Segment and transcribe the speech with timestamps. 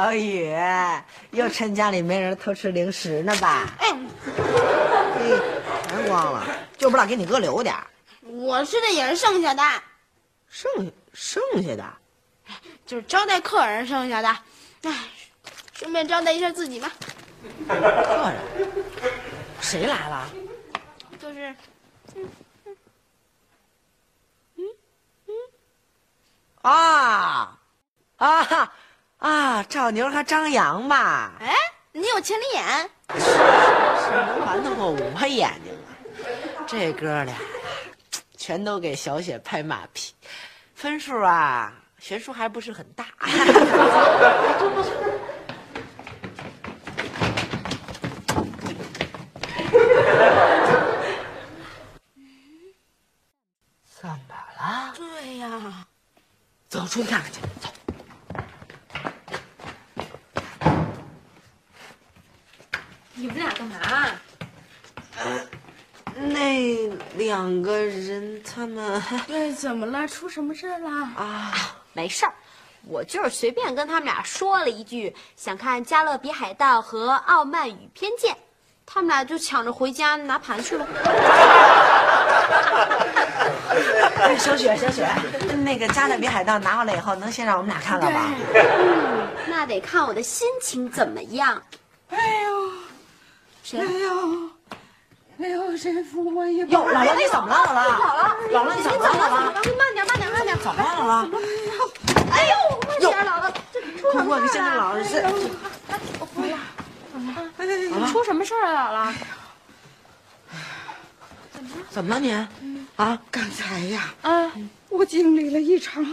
[0.00, 0.50] 小雨，
[1.32, 3.68] 又趁家里没人偷吃零食呢吧？
[3.78, 3.92] 哎，
[5.14, 5.38] 嘿，
[5.86, 6.42] 全光了，
[6.78, 7.76] 就不知道给你哥留点
[8.22, 9.62] 我吃的也是剩下的，
[10.48, 11.84] 剩剩下的。
[12.86, 14.28] 就是招待客人剩下的。
[14.84, 15.04] 哎，
[15.74, 16.90] 顺便招待一下自己嘛。
[17.68, 18.40] 客人，
[19.60, 20.30] 谁来了？
[21.20, 21.54] 就是，
[26.62, 27.58] 啊
[28.16, 28.72] 啊
[29.20, 29.62] 啊！
[29.64, 31.32] 赵牛和张扬吧？
[31.40, 31.54] 哎，
[31.92, 32.90] 你有千里眼。
[34.46, 35.92] 瞒得过我眼睛啊？
[36.66, 37.38] 这哥俩呀，
[38.36, 40.14] 全都给小雪拍马屁，
[40.74, 43.04] 分数啊悬殊还不是很大。
[54.00, 54.16] 怎么
[54.58, 54.94] 了？
[54.96, 55.86] 对呀，
[56.70, 57.68] 走出去看看去，走。
[63.20, 63.76] 你们俩干嘛？
[66.16, 70.08] 那两个人他们对， 怎么了？
[70.08, 70.88] 出什么事儿了？
[71.16, 71.52] 啊，
[71.92, 72.32] 没事儿，
[72.86, 78.34] 我就是随便跟他们俩说了一句，想看《加勒比海盗》和《傲慢与偏见》，
[78.86, 80.86] 他们俩就抢着回家拿盘去了。
[84.22, 85.06] 哎小雪，小雪，
[85.62, 88.30] 那个《加勒比海盗》拿回来以后，能先让我们俩看了吧？
[89.46, 91.62] 那得看我的心情怎么样。
[92.10, 92.59] 哎呦，
[93.70, 94.50] 谁哎呦，
[95.38, 97.54] 哎呦，谁扶，我一把哟，姥姥你怎么了？
[97.54, 97.94] 姥姥，
[98.50, 99.06] 姥姥你怎么了？
[99.14, 100.58] 姥姥，慢点，慢点，慢点。
[100.58, 100.84] 怎么了？
[100.98, 101.38] 姥姥，
[102.32, 102.52] 哎呦，
[102.88, 105.04] 慢点，姥姥，这出什么事儿了？
[105.04, 105.38] 先生姥
[108.02, 108.12] 姥是。
[108.12, 109.14] 出什么事儿了，姥姥？
[111.90, 112.32] 怎么了你？
[112.96, 113.16] 啊？
[113.30, 114.50] 刚才呀，啊，
[114.88, 116.04] 我经历了一场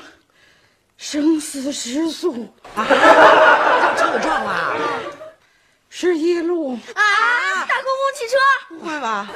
[0.96, 4.76] 生死时速，车给撞了？
[5.90, 6.78] 是一路
[8.28, 8.38] 车。
[8.70, 9.30] 不会吧？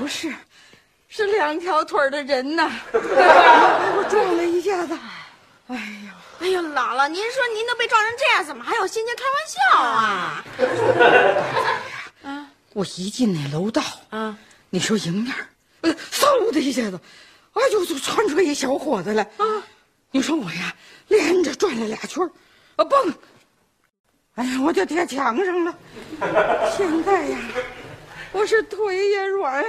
[0.00, 0.32] 不是，
[1.08, 4.98] 是两条腿的人呐，我撞了一下子。
[5.68, 6.10] 哎呦，
[6.40, 9.78] 哎呦，姥姥，您说您都被撞成这样，怎么还有心情开玩笑
[12.28, 12.50] 啊？
[12.74, 14.36] 我一进那楼道，啊，
[14.70, 15.34] 你说迎面，
[15.82, 17.00] 呃，嗖的一下子，
[17.54, 19.62] 哎呦，就窜出来一小伙子来啊！
[20.10, 20.74] 你说我呀，
[21.08, 22.30] 连着转了俩圈儿，
[22.76, 23.12] 啊蹦，
[24.36, 25.74] 哎呀，我就贴墙上了。
[26.76, 27.38] 现在呀，
[28.32, 29.64] 我是腿也软，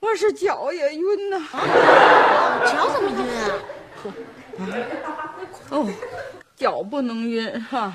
[0.00, 1.40] 我是脚也晕呐。
[2.66, 3.18] 脚怎么晕
[5.04, 5.34] 啊？
[5.70, 5.88] 哦，
[6.56, 7.92] 脚不能晕哈、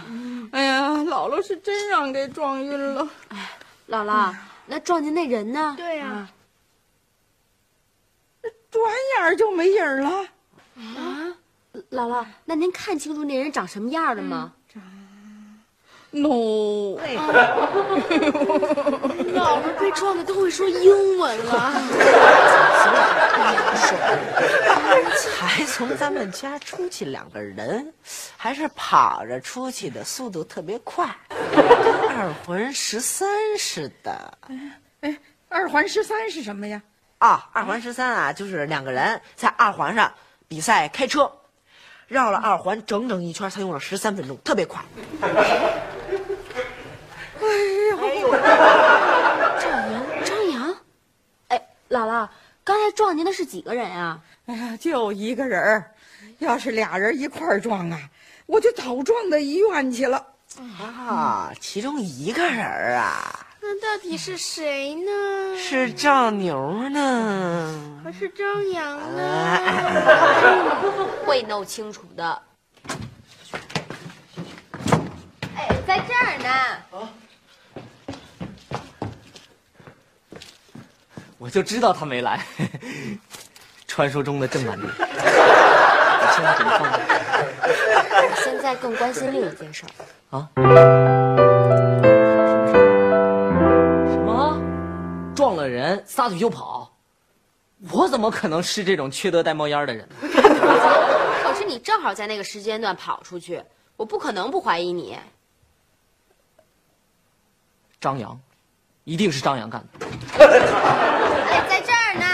[0.51, 3.07] 哎呀，姥姥是真让给撞晕了。
[3.29, 3.51] 哎
[3.87, 4.33] 姥姥，
[4.65, 5.75] 那撞见那人呢？
[5.77, 6.27] 对呀，
[8.71, 8.83] 转
[9.15, 10.09] 眼儿就没影了。
[10.77, 11.37] 啊。
[11.91, 14.53] 姥姥，那您看清楚那人长什么样了吗
[16.11, 16.95] ？no，
[19.35, 21.73] 姥姥被撞的都会说英文了。
[25.17, 27.93] 才从咱们家出去两个人，
[28.37, 31.05] 还是跑着出去的，速度特别快，
[32.09, 34.37] 二环十三似的。
[35.01, 35.17] 哎，
[35.49, 36.81] 二环十三是什么呀？
[37.17, 40.11] 啊，二环十三啊，就是两个人在二环上
[40.47, 41.31] 比赛开车，
[42.07, 44.81] 绕了二环整整一圈，才用了十三分钟，特别快。
[50.23, 50.75] 张扬？
[51.49, 51.61] 哎，
[51.95, 52.27] 姥姥，
[52.61, 54.19] 刚才撞您的是几个人啊？
[54.47, 55.91] 哎呀，就一个人儿，
[56.39, 57.97] 要是俩人一块儿撞啊，
[58.47, 60.21] 我就早撞到医院去了。
[60.77, 65.57] 啊，其中一个人儿啊，那到底是谁呢？
[65.57, 68.01] 是赵牛呢。
[68.03, 69.23] 还是张扬呢？
[69.23, 70.75] 哎
[71.25, 72.41] 会弄清楚的。
[75.55, 76.49] 哎，在这儿呢。
[81.45, 82.43] 我就知道他没来，
[83.85, 84.87] 传说中的郑满地。
[84.87, 84.91] 你
[86.33, 89.89] 现在怎么放着我现在更关心另一件事儿。
[90.35, 90.49] 啊？
[94.07, 94.59] 什么？
[95.35, 96.91] 撞了人，撒腿就跑？
[97.91, 100.15] 我怎么可能是这种缺德带冒烟的人呢？
[101.43, 103.63] 可是你正好在那个时间段跑出去，
[103.95, 105.15] 我不可能不怀疑你。
[108.01, 108.35] 张扬，
[109.03, 110.04] 一定是张扬干的。
[110.47, 112.25] 哎，在这儿呢。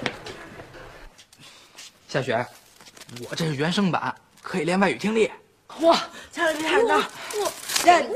[2.08, 2.44] 夏雪，
[3.28, 4.12] 我这是原声版，
[4.42, 5.30] 可以练外语听力。
[5.80, 5.96] 哇，
[6.32, 6.96] 加勒比海盗，
[7.36, 7.52] 我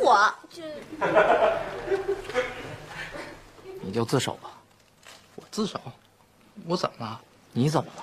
[0.03, 0.63] 我这
[3.81, 4.51] 你就自首吧。
[5.37, 5.81] 我自首，
[6.67, 7.21] 我怎么了？
[7.53, 8.03] 你怎么了？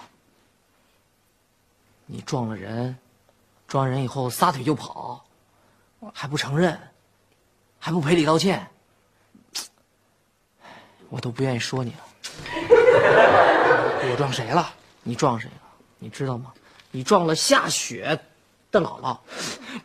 [2.05, 2.97] 你撞了人，
[3.67, 5.25] 撞人以后撒腿就跑，
[6.13, 6.79] 还不承认，
[7.79, 8.65] 还不赔礼道歉，
[11.11, 11.97] 我都不愿意说你了。
[14.09, 14.69] 我撞谁了？
[15.03, 15.53] 你撞谁了？
[15.99, 16.51] 你知道吗？
[16.89, 18.17] 你撞了夏雪
[18.71, 19.17] 的姥姥，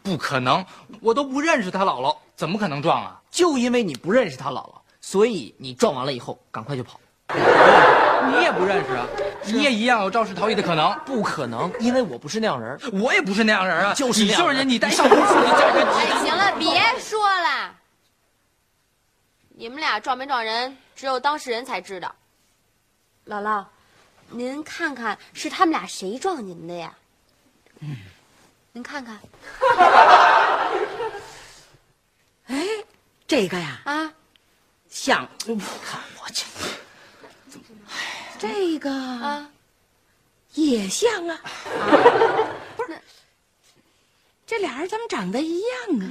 [0.05, 0.65] 不可能，
[1.01, 3.21] 我都不认识他姥姥，怎么可能撞啊？
[3.29, 7.01] 就因为你不认识他姥姥，所以你撞完了以后赶快就跑。
[7.29, 9.05] 你也不认识啊？
[9.45, 10.97] 你也一样有肇事逃逸的可能。
[11.05, 12.79] 不可能，因为我不是那样人。
[12.93, 17.73] 我也不是那样人啊，就是你就是人，你带上回去你驾着哎，行了，别说了。
[19.59, 22.15] 你们俩撞没撞人，只有当事人才知道。
[23.27, 23.65] 姥姥，
[24.29, 26.95] 您看看是他们俩谁撞您的呀？
[27.81, 27.97] 嗯，
[28.73, 29.19] 您看看。
[32.49, 32.67] 哎
[33.27, 34.13] 这个呀，啊，
[34.91, 35.27] 像
[35.83, 36.45] 看我去，
[38.39, 38.93] 这个。
[38.93, 39.51] 啊，
[40.53, 41.41] 也像啊。
[42.77, 43.01] 不是，
[44.47, 45.69] 这俩人怎么长得一样
[46.01, 46.07] 啊？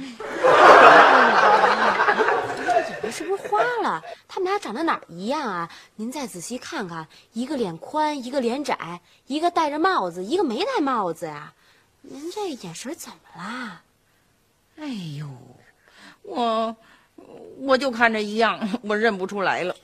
[2.90, 4.02] 眼睛是不是花了？
[4.28, 5.70] 他们俩长得哪儿一样啊？
[5.94, 11.54] 您再仔细看看，一个脸宽，一个脸窄，一个戴着帽子，一个没戴帽子呀。
[12.02, 13.80] 您这眼神怎么啦？
[14.78, 14.86] 哎
[15.18, 15.26] 呦，
[16.22, 16.76] 我
[17.60, 19.74] 我就看着一样，我认不出来了。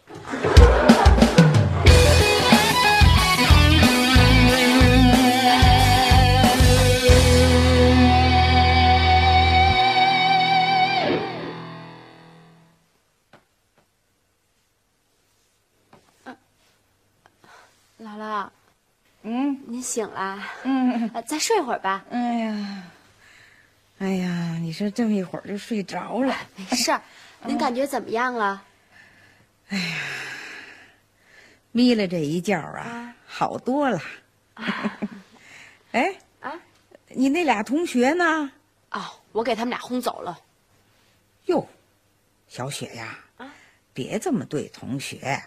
[19.93, 20.43] 醒了？
[20.62, 22.03] 嗯，呃再睡会儿吧。
[22.11, 22.83] 哎呀，
[23.99, 26.35] 哎呀，你说这么一会儿就睡着了。
[26.56, 27.03] 没事儿，
[27.44, 28.62] 您感觉怎么样了？
[29.69, 29.97] 哎呀
[31.73, 34.00] 眯了这一觉啊啊，好多了。
[35.93, 36.55] 哎，啊，
[37.09, 38.50] 你那俩同学呢？
[38.93, 40.39] 哦，我给他们俩轰走了。
[41.47, 41.69] 哟，
[42.49, 43.53] 小雪呀，啊
[43.93, 45.43] 别这么对同学。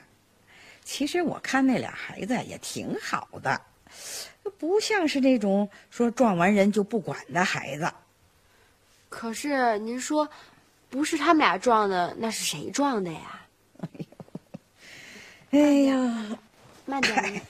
[0.83, 3.59] 其实我看那俩孩子也挺好的，
[4.57, 7.92] 不像是那种说撞完人就不管的孩子。
[9.09, 10.27] 可是您说，
[10.89, 13.42] 不是他们俩撞的，那是谁撞的呀？
[15.51, 16.38] 哎呀，
[16.86, 17.42] 慢点，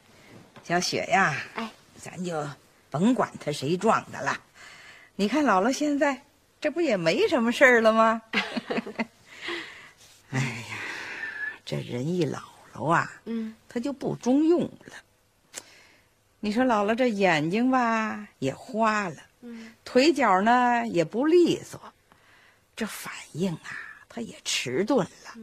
[0.62, 2.46] 小雪呀，哎，咱就
[2.90, 4.38] 甭管他谁撞的了。
[5.14, 6.20] 你看姥姥现在
[6.60, 8.22] 这不也没什么事儿了吗？
[10.30, 10.76] 哎呀，
[11.64, 12.40] 这人一老
[12.74, 14.94] 了啊，嗯，他就不中用了。
[16.40, 21.80] 你说姥姥这眼睛吧也花了，嗯，腿脚呢也不利索，
[22.76, 23.70] 这反应啊
[24.08, 25.34] 他也迟钝了。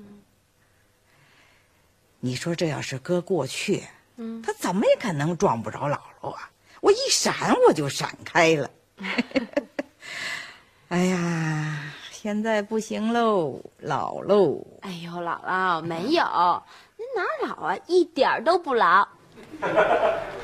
[2.19, 3.83] 你说这要是搁过去，
[4.15, 6.49] 嗯他怎么也可能撞不着姥姥啊！
[6.79, 7.33] 我一闪
[7.67, 8.69] 我就闪开了。
[10.87, 14.65] 哎呀，现在不行喽，老喽。
[14.81, 16.63] 哎呦，姥姥没有，
[16.97, 17.77] 您哪儿老啊？
[17.87, 19.05] 一点都不老。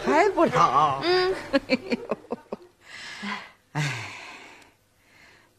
[0.06, 1.02] 还不老。
[1.04, 1.36] 嗯，
[3.74, 4.06] 哎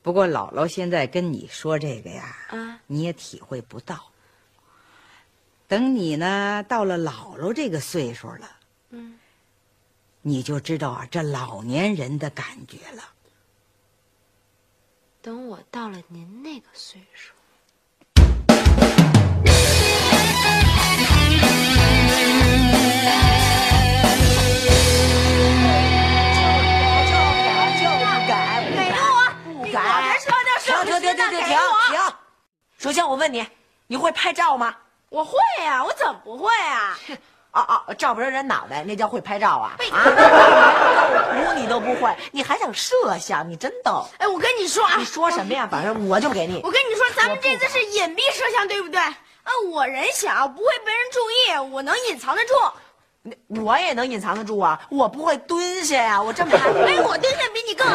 [0.03, 4.11] 不过姥姥现在跟你说这个呀，啊，你也体会不到。
[5.69, 8.51] 等你呢到了姥姥这个岁数了，
[8.91, 9.19] 嗯，
[10.23, 13.03] 你就知道啊这老年人的感觉了。
[15.23, 17.35] 等我到了您那个岁数，
[32.79, 33.47] 首先我问你，
[33.87, 34.75] 你会拍照吗？
[35.11, 36.99] 我会呀、我怎么不会啊？
[37.53, 39.77] 哦哦，照不着人脑袋，那叫会拍照啊？
[39.93, 40.05] 啊，
[41.45, 43.49] 图你都不会，你还想摄像？
[43.49, 44.09] 你真逗！
[44.19, 45.69] 哎，我跟你说啊你，说什么呀？
[45.71, 46.61] 反正我就给你。
[46.65, 49.01] 我跟你说，咱们这次是隐蔽摄像，对不对？
[49.51, 52.55] 啊，我人小，不会被人注意，我能隐藏得住。
[53.63, 54.81] 我也能隐藏得住啊！
[54.89, 57.95] 我不会蹲下呀，我这么矮，哎，我蹲下比你更矮。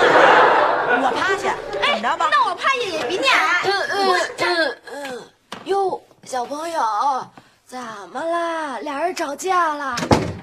[1.01, 2.29] 我趴下，怎么着吧？
[2.31, 3.62] 那我趴下也比你矮。
[3.63, 5.24] 嗯嗯嗯，
[5.63, 6.79] 哟，小朋友，
[7.65, 7.79] 怎
[8.12, 8.77] 么啦？
[8.79, 9.95] 俩人吵架了？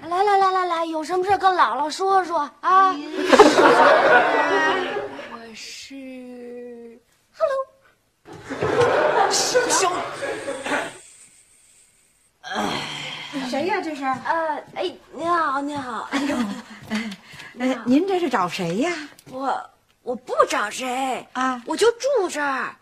[0.09, 2.93] 来来来来来，有什么事跟姥姥说说啊？
[5.31, 5.95] 我是
[13.55, 16.09] 呃，哎，您好，您好。
[16.13, 16.37] 哎呦，
[17.59, 18.91] 哎，您这是找谁呀？
[19.31, 19.71] 我
[20.03, 22.75] 我不找谁啊我就住这儿。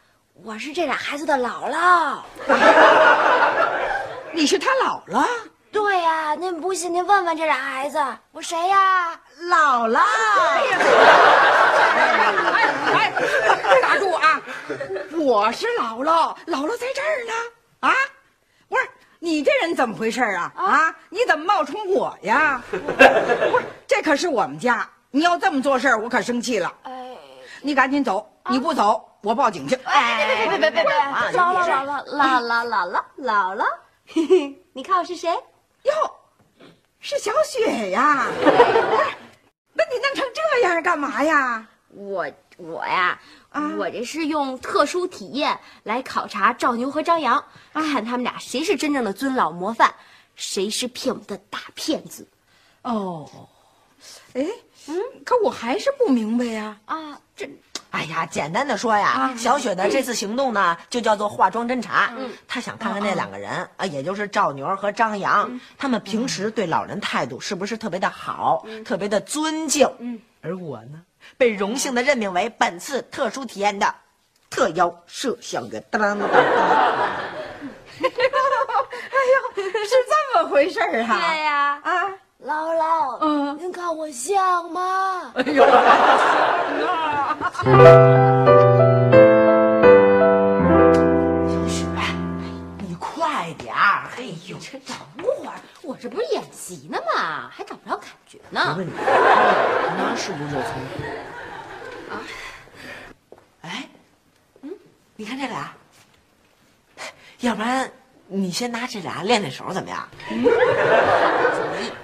[0.45, 2.21] 我是这俩孩子的姥姥。
[4.33, 5.27] 你是他姥姥？
[5.73, 7.99] 对呀、您不信您问问这俩孩子，
[8.31, 9.11] 我谁呀？
[9.43, 9.99] 姥姥。
[11.97, 12.33] 哎
[12.95, 13.13] 哎，
[13.83, 14.41] 打住啊！
[15.19, 17.33] 我是姥姥，姥姥在这儿呢。
[17.81, 17.93] 啊，
[18.69, 18.89] 不是
[19.23, 20.53] 你这人怎么回事啊？
[20.57, 22.63] 啊，你怎么冒充我呀？
[22.71, 22.77] 不
[23.59, 26.73] 是，这可是我们家，你要这么做事儿，我可生气了。
[26.85, 27.17] 哎，
[27.61, 29.75] 你赶紧走，你不走，我报警去。
[29.85, 30.93] 哎别别别别别！
[31.39, 33.65] 姥姥姥姥姥姥姥姥姥姥，
[34.07, 35.31] 嘿嘿，你看我是谁？
[35.83, 35.93] 哟，
[36.99, 38.27] 是小雪呀！
[38.43, 39.05] 不是，
[39.75, 41.67] 那你弄成这样干嘛呀？
[41.91, 43.21] 我我呀，
[43.51, 49.93] 啊我这是用特殊体验来考察赵牛和张扬，看他们俩谁是真正的尊老模范，
[50.37, 52.27] 谁是骗我们的大骗子
[52.83, 53.29] 哦，
[54.35, 54.47] 哎，
[54.89, 56.79] 嗯，可我还是不明白呀。
[56.87, 57.21] 啊！
[57.37, 57.51] 这
[57.91, 62.15] 哎呀，简单的说呀，小雪的这次行动呢，就叫做化妆侦查。
[62.17, 69.91] 嗯，她想看看那两个人啊，也就是赵牛和张扬，他们平时对老人态度是不是特别的好，特别的尊敬。
[69.99, 71.03] 嗯，而我呢，
[71.37, 73.95] 被荣幸的任命为本次特殊体验的
[74.49, 75.83] 特邀摄像员。
[75.91, 76.41] 当当当当。
[79.91, 81.19] 是这么回事儿啊？
[81.19, 82.09] 对呀，啊，
[82.47, 85.33] 姥姥，嗯您看我像吗？
[85.35, 85.67] 哎呦，
[91.49, 91.85] 小 雪，
[92.87, 94.09] 你快点儿！
[94.17, 94.79] 哎呦，这
[95.91, 97.51] 我这不是演习呢吗？
[97.51, 98.77] 还找不着感觉我呢。
[98.79, 100.81] 问你，那是不是热葱？
[102.09, 102.23] 啊？
[103.63, 103.89] 哎，
[104.63, 104.71] 嗯，
[105.17, 105.75] 你看这俩，
[107.41, 107.91] 要不然
[108.29, 110.09] 你先拿这俩练练手怎么样？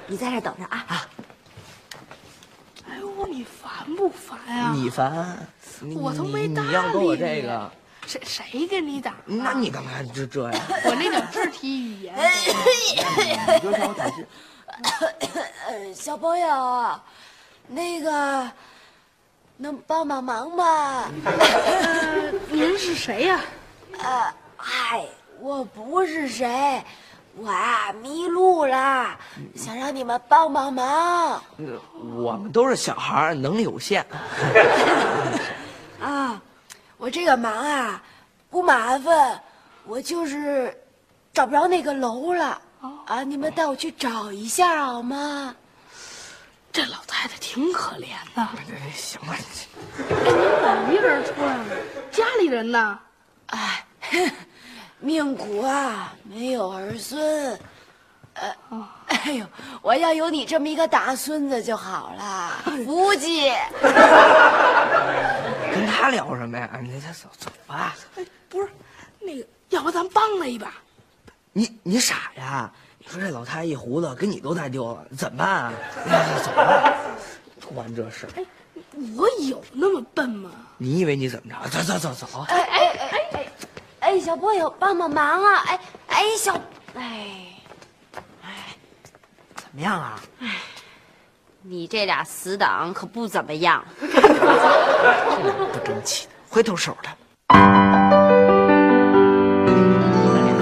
[0.08, 0.84] 你在这等着啊！
[0.88, 1.06] 啊，
[2.90, 5.46] 哎呦，你烦不烦呀、你烦，
[5.78, 7.70] 你我都没搭你你要跟我理你这个，
[8.06, 9.14] 谁谁跟你打？
[9.24, 10.60] 那你干嘛这这呀？
[10.84, 14.26] 我那点肢体语言，你就让我打字。
[15.66, 17.00] 呃，小朋友，
[17.66, 18.48] 那个
[19.56, 21.10] 能帮帮忙吗？
[21.24, 23.40] 呃， 您是谁呀、
[23.98, 25.04] 呃，嗨，
[25.40, 26.80] 我不是谁，
[27.36, 29.18] 我啊迷路了，
[29.56, 31.42] 想让你们帮帮忙
[32.14, 34.06] 我们都是小孩，能力有限。
[36.00, 36.40] 啊！
[36.98, 38.02] 我这个忙啊
[38.50, 39.40] 不麻烦，
[39.84, 40.74] 我就是
[41.32, 42.60] 找不着那个楼了
[43.06, 43.22] 啊！
[43.22, 45.54] 你们带我去找一下好吗？
[46.72, 49.34] 这老太太挺可怜的，哎行了，
[49.98, 51.64] 怎么一个人出来了？
[52.10, 52.98] 家里人呢？
[53.46, 53.84] 哎，
[54.98, 57.58] 命苦啊，没有儿孙。
[58.34, 58.54] 呃，
[59.06, 59.46] 哎呦，
[59.80, 62.52] 我要有你这么一个大孙子就好了，
[62.84, 63.50] 福气。
[65.76, 66.78] 跟他聊什么呀？
[66.82, 67.94] 你这走走吧。
[68.16, 68.68] 哎，不是，
[69.20, 70.72] 那个，要不咱帮他一把？
[71.52, 72.72] 你你傻呀？
[72.98, 75.72] 你说这老太太一胡子，给你都带丢了，怎么办啊？
[76.08, 76.96] 哎走吧，
[77.60, 78.26] 不管这事。
[79.16, 80.50] 我有那么笨吗？
[80.78, 81.68] 你以为你怎么着？
[81.68, 82.40] 走走走走。
[82.48, 83.52] 哎哎哎哎哎，
[84.00, 85.62] 哎，小朋友帮帮忙啊！
[85.66, 86.54] 哎哎，小
[86.94, 87.46] 哎，
[88.42, 88.76] 哎
[89.54, 90.20] 怎么样啊？
[91.68, 93.84] 你这俩死党可不怎么样。
[94.00, 94.06] 这
[95.72, 97.08] 不争气的，回头手的。
[97.52, 97.58] 你
[100.28, 100.54] 们俩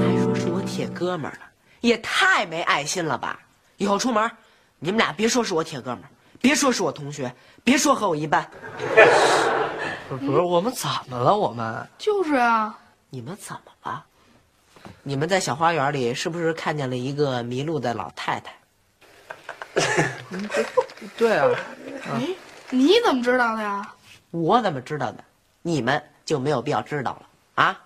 [0.00, 1.40] 还说是我铁哥们儿呢，
[1.82, 3.38] 也太没爱心了吧！
[3.76, 4.30] 以后出门，
[4.78, 6.08] 你们俩别说是我铁哥们儿，
[6.40, 7.30] 别说是我同学，
[7.62, 8.48] 别说和我一班。
[10.08, 11.36] 不是不是，我们怎么了？
[11.36, 12.78] 我们就是啊，
[13.10, 14.02] 你们怎么了？
[15.02, 18.54] 你们在小花园里是不是看见了一个迷路的老太太？
[21.16, 21.48] 对啊，
[22.04, 22.28] 哎，
[22.70, 23.94] 你怎么知道的呀？
[24.30, 25.24] 我怎么知道的？
[25.62, 27.80] 你们就没有必要知道了啊！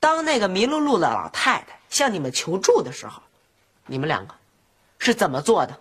[0.00, 3.22] 当那个迷路路的老太太向你们求助的时候，
[3.86, 4.34] 你们两个
[4.98, 5.78] 是怎么做的？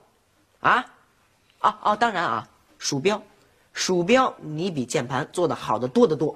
[0.62, 0.86] 啊？
[1.60, 3.22] 哦哦，当然啊，鼠标，
[3.74, 6.34] 鼠标你比键盘做的好的多得多。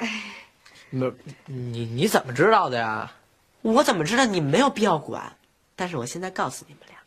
[0.89, 1.13] 不
[1.45, 3.11] 你你怎么知道的呀？
[3.61, 5.35] 我怎么知道你们没有必要管？
[5.75, 7.00] 但是我现在告诉你们两个，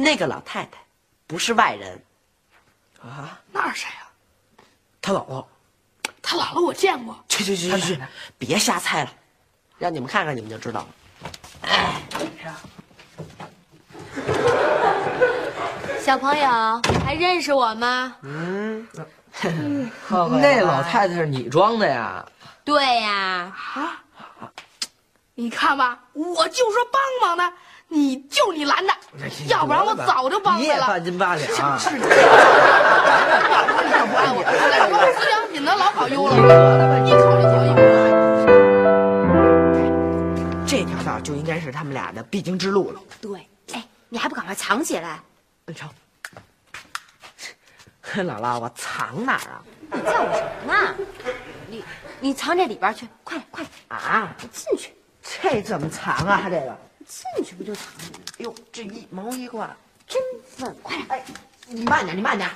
[0.00, 0.78] 那个老太太
[1.26, 2.02] 不是外人，
[3.02, 4.08] 啊，那是谁呀、
[5.00, 5.44] 他姥姥。
[6.22, 7.16] 他姥姥我见过。
[7.28, 8.00] 去去去去去，
[8.38, 9.12] 别瞎猜了，
[9.78, 10.88] 让你们看看你们就知道了。
[11.62, 12.00] 哎
[16.00, 18.16] 小朋友还认识我吗？
[18.22, 18.88] 嗯，
[20.10, 22.24] 那老太太是你装的呀？
[22.64, 24.02] 对呀，啊
[25.34, 27.52] 你看吧，我就说帮忙呢，
[27.92, 28.92] 你就你拦着，
[29.48, 30.80] 要不然我早就帮你他了。
[30.82, 31.46] 也半斤八两。
[31.48, 31.76] 是这样，
[33.90, 34.40] 要不然我
[34.92, 36.36] 我思想品能老好优了，
[37.04, 37.50] 一考就。
[40.64, 43.00] 这条道就应该是他们俩的必经之路了。
[43.20, 45.18] 对，哎，你还不赶快藏起来？
[45.66, 45.88] 你瞧，
[48.22, 49.60] 姥姥，我藏哪儿啊？
[49.92, 50.94] 你叫我什么呢？
[51.66, 51.84] 你
[52.20, 56.42] 你藏这里边去，快点快点，啊，你进去，这怎么藏啊？
[56.44, 58.24] 这个，进去不就藏着呢？
[58.38, 59.74] 哎呦，这一毛一挂，
[60.06, 60.20] 真
[60.58, 61.06] 笨，快点！
[61.08, 61.24] 哎，
[61.66, 62.50] 你慢点，你慢点。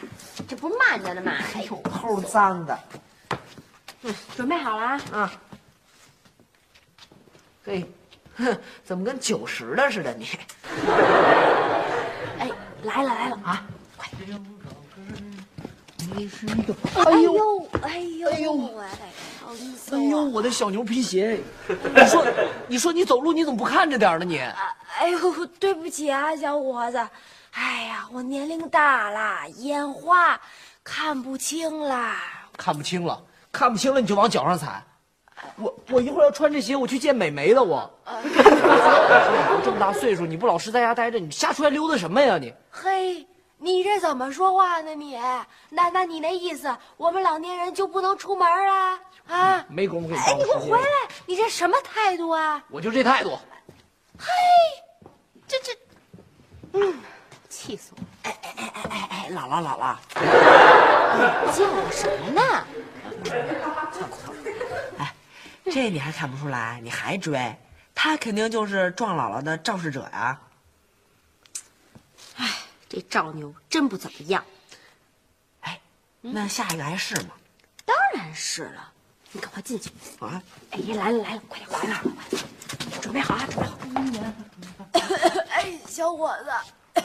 [0.48, 1.32] 这不是慢着呢吗？
[1.54, 2.78] 哎呦，齁脏的。
[4.02, 5.00] 嗯准备好了啊？
[5.12, 5.32] 啊，
[7.64, 7.90] 嘿，
[8.36, 10.26] 哼，怎么跟九十的似的你？
[12.38, 12.50] 哎，
[12.82, 13.66] 来了来了啊！
[13.96, 17.98] 快哎呦哎呦哎
[18.40, 18.84] 呦，哎，不好意思
[19.92, 20.24] 哎呦，哦。
[20.32, 21.38] 我的小牛皮鞋！
[21.68, 22.26] 你说，
[22.68, 24.24] 你说你走路你怎么不看着点呢？
[24.24, 24.38] 你
[24.98, 26.98] 哎呦，对不起啊，小伙子。
[27.52, 30.40] 哎呀，我年龄大了，眼花，
[30.82, 32.14] 看不清了。
[32.56, 34.82] 看不清了，看不清了你就往脚上踩。
[35.56, 37.90] 我我一会儿要穿这鞋，我去见美眉了我。
[38.06, 42.52] 我 这么大岁数，你不老实在家待着，你瞎出来溜达什么呀你？
[42.70, 43.26] 嘿，
[43.64, 45.18] 你这怎么说话呢你？
[45.70, 49.00] 那那你那意思，我们老年人就不能出门啦？
[49.26, 49.64] 啊？
[49.70, 50.86] 没工夫给你哎，你给我回来！
[51.24, 52.62] 你这什么态度啊？
[52.68, 53.38] 我就这态度。
[54.18, 54.26] 嘿
[55.48, 55.72] 这这，
[56.74, 57.00] 嗯
[57.48, 58.06] 气死我了！
[58.24, 59.96] 哎哎哎哎哎，姥姥姥姥，
[61.56, 62.42] 叫我什么呢？
[64.98, 65.14] 哎
[65.72, 66.78] 这你还看不出来？
[66.82, 67.56] 你还追？
[67.94, 70.38] 他肯定就是撞姥姥的肇事者呀！
[72.94, 74.44] 这赵牛真不怎么样。
[75.62, 75.80] 哎，
[76.20, 77.30] 那下一个还是吗？
[77.84, 78.92] 当然是了，
[79.32, 79.90] 你赶快进去。
[80.20, 82.44] 啊，哎，来了来了，快点快点快点！
[83.00, 83.74] 准备好啊，准备好。
[85.50, 87.02] 哎，小伙子，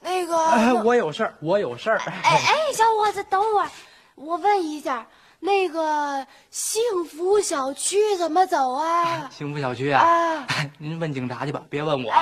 [0.00, 1.98] 那个，哎，我有事儿，我有事儿。
[1.98, 3.70] 哎哎，小伙子，等会儿，
[4.14, 5.06] 我问一下，
[5.44, 9.28] 那个幸福小区怎么走啊？
[9.36, 10.46] 幸福小区啊，啊，
[10.78, 12.12] 您问警察去吧，别问我。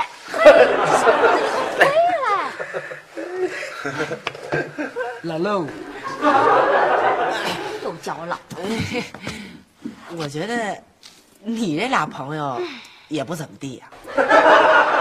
[5.23, 5.67] 老喽，
[7.85, 8.39] 又叫我老
[10.17, 10.75] 我觉得
[11.45, 12.59] 你这俩朋友
[13.09, 13.87] 也不怎么地呀、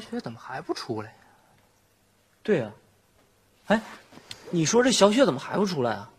[0.00, 1.16] 小雪怎么还不出来呀？
[2.40, 2.70] 对呀、
[3.66, 3.80] 哎，
[4.50, 6.10] 你说这小雪怎么还不出来啊？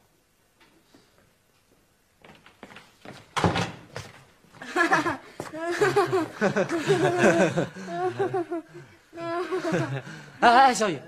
[10.42, 11.02] 哎哎，小雨，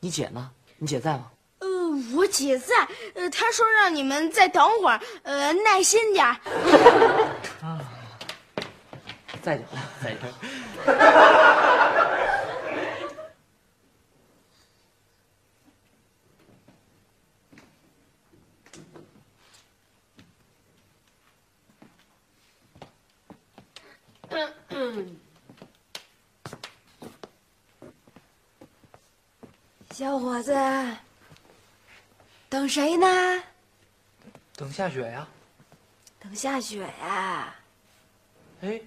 [0.00, 0.50] 你姐呢？
[0.76, 1.30] 你姐在吗？
[1.60, 1.68] 呃，
[2.14, 6.36] 我姐在，呃，她说让你们再等会儿，呃，耐心点儿。
[9.40, 9.76] 在就好，
[29.98, 30.56] 小伙子，
[32.48, 33.42] 等谁呢？
[34.54, 35.26] 等下雪呀。
[36.20, 37.52] 等下雪呀、
[38.60, 38.80] 哎，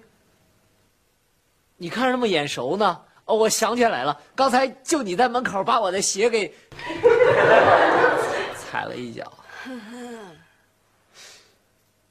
[1.76, 3.04] 你看着那么眼熟呢？
[3.26, 6.48] 哦，我想起来了，刚才就你在门口把我的鞋给
[8.56, 9.30] 踩了一脚。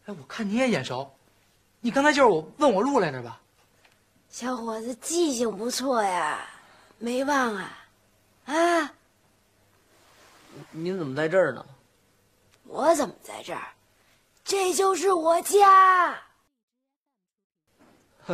[0.05, 1.11] 哎，我看你也眼熟，
[1.79, 3.41] 你刚才就是我问我路来着吧？
[4.29, 6.47] 小伙子记性不错呀，
[6.99, 7.79] 没忘啊？
[8.51, 8.91] 啊，
[10.71, 11.65] 您怎么在这儿呢？
[12.65, 13.67] 我怎么在这儿？
[14.43, 16.21] 这就是我家。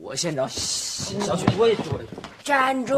[0.00, 2.04] 我先找小雪，我也住了。
[2.44, 2.96] 站住！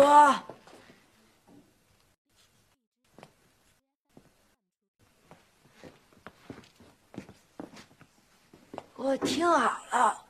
[8.97, 10.23] 我听好了，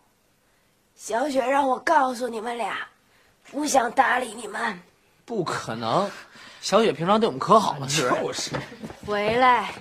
[1.08, 2.86] 小雪让我告诉你们俩，
[3.50, 4.78] 不想搭理你们。
[5.24, 6.10] 不可能，
[6.60, 8.54] 小雪平常对我们可好了，是就是。
[9.06, 9.72] 回来，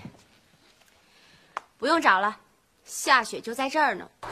[1.78, 2.38] 不用找了，
[2.86, 4.10] 夏雪就在这儿呢。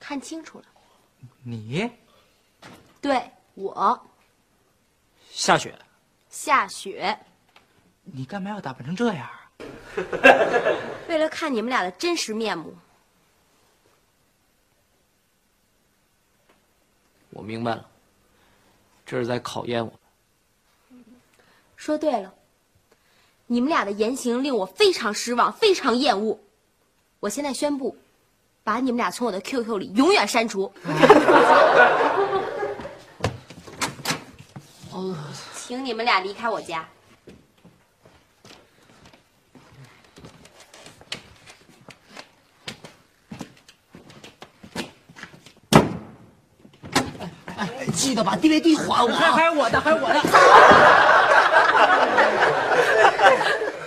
[0.00, 0.64] 看清楚了，
[1.42, 1.90] 你，
[3.02, 4.00] 对我，
[5.30, 5.78] 夏雪，
[6.30, 7.18] 夏雪，
[8.02, 9.28] 你干嘛要打扮成这样？
[11.08, 12.74] 为了看你们俩的真实面目。
[17.30, 17.86] 我明白了。
[19.06, 19.92] 这是在考验我。
[21.76, 22.32] 说对了。
[23.46, 26.38] 你们俩的言行令我非常失望非常厌恶。
[27.20, 27.96] 我现在宣布
[28.62, 30.72] 把你们俩从我的 qq 里永远删除。
[35.66, 36.86] 请你们俩离开我家。
[48.04, 49.08] 记得把 D V D 还我。
[49.08, 50.20] 还还有我的还有我的。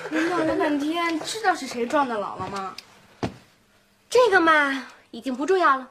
[0.10, 2.73] 你闹了半天，知道是谁撞的姥姥吗？
[4.10, 5.88] 这个嘛，已经不重要了。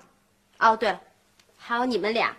[0.59, 0.99] 哦，对了，
[1.57, 2.35] 还有你们俩，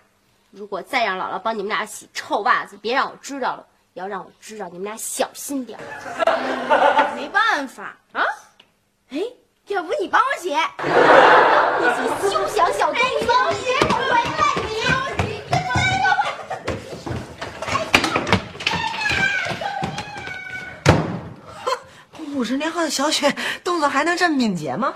[0.52, 5.80] 如果再让姥姥帮你们俩洗臭袜子，别让我知道了，要让我知道你们俩小心点。
[7.16, 7.96] 没办法。
[8.12, 8.26] 啊？
[9.12, 9.24] 哎，
[9.68, 10.50] 要不你帮我写。
[11.80, 13.00] 你休想小偷。
[22.90, 24.94] 小雪动作还能这么敏捷吗？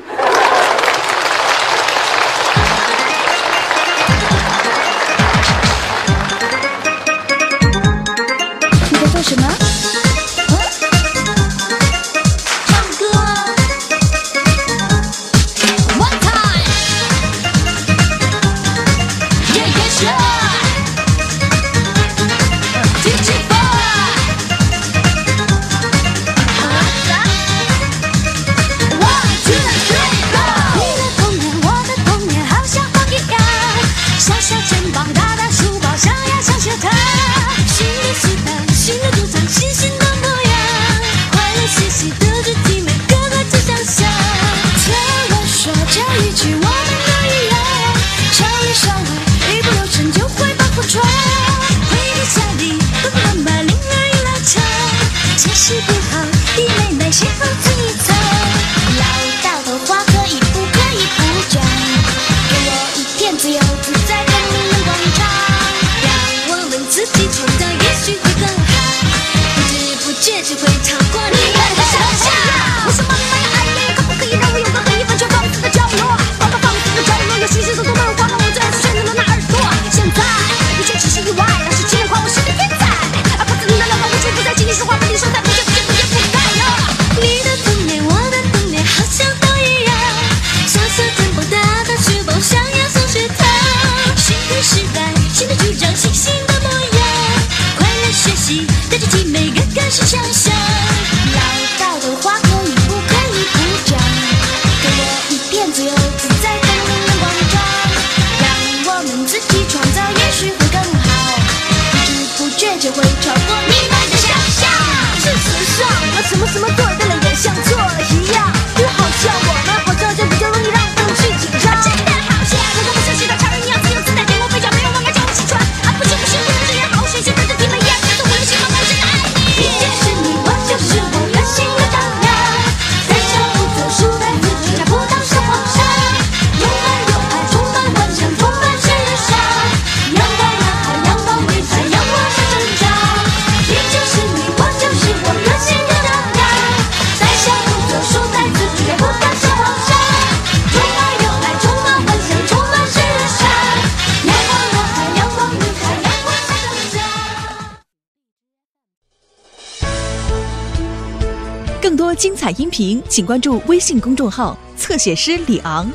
[162.51, 165.89] 音频请关注微信公众号侧写师李昂。